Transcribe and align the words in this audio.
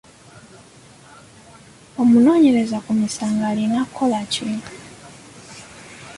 Omunoonyereza 2.01 2.77
ku 2.85 2.91
misango 3.01 3.43
alina 3.51 3.79
kukola 3.89 4.19
ki? 4.31 4.45